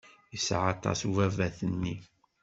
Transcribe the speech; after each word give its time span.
Yeɛya 0.33 0.59
aṭas 0.73 0.99
ubabat-nni. 1.09 1.95